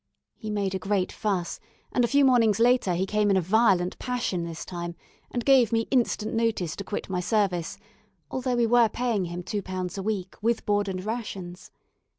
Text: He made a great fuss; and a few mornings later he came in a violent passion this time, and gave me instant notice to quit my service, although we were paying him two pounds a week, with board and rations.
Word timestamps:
He 0.35 0.49
made 0.49 0.73
a 0.73 0.79
great 0.79 1.11
fuss; 1.11 1.59
and 1.91 2.03
a 2.03 2.07
few 2.07 2.25
mornings 2.25 2.59
later 2.59 2.95
he 2.95 3.05
came 3.05 3.29
in 3.29 3.37
a 3.37 3.41
violent 3.41 3.99
passion 3.99 4.45
this 4.45 4.65
time, 4.65 4.95
and 5.29 5.45
gave 5.45 5.71
me 5.71 5.81
instant 5.91 6.33
notice 6.33 6.75
to 6.77 6.83
quit 6.83 7.07
my 7.07 7.19
service, 7.19 7.77
although 8.31 8.55
we 8.55 8.65
were 8.65 8.89
paying 8.89 9.25
him 9.25 9.43
two 9.43 9.61
pounds 9.61 9.99
a 9.99 10.01
week, 10.01 10.33
with 10.41 10.65
board 10.65 10.87
and 10.87 11.05
rations. 11.05 11.69